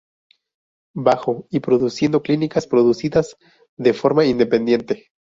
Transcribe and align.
Bajo" 0.95 1.45
y 1.51 1.59
produciendo 1.59 2.23
clínicas 2.23 2.65
producidas 2.65 3.37
de 3.77 3.93
forma 3.93 4.25
independiente. 4.25 5.11